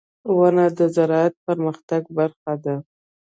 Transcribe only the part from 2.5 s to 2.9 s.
ده.